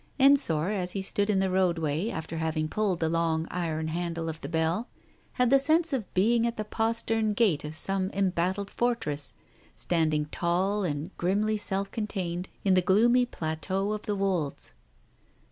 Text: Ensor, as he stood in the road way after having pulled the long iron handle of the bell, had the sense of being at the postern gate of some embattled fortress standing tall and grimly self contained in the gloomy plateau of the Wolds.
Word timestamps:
Ensor, 0.17 0.69
as 0.69 0.93
he 0.93 1.03
stood 1.03 1.29
in 1.29 1.37
the 1.37 1.51
road 1.51 1.77
way 1.77 2.09
after 2.09 2.37
having 2.37 2.67
pulled 2.67 2.99
the 2.99 3.07
long 3.07 3.47
iron 3.51 3.89
handle 3.89 4.29
of 4.29 4.41
the 4.41 4.49
bell, 4.49 4.87
had 5.33 5.51
the 5.51 5.59
sense 5.59 5.93
of 5.93 6.11
being 6.15 6.47
at 6.47 6.57
the 6.57 6.65
postern 6.65 7.33
gate 7.33 7.63
of 7.63 7.75
some 7.75 8.09
embattled 8.11 8.71
fortress 8.71 9.33
standing 9.75 10.25
tall 10.31 10.83
and 10.83 11.15
grimly 11.17 11.55
self 11.55 11.91
contained 11.91 12.49
in 12.65 12.73
the 12.73 12.81
gloomy 12.81 13.27
plateau 13.27 13.91
of 13.91 14.01
the 14.07 14.15
Wolds. 14.15 14.73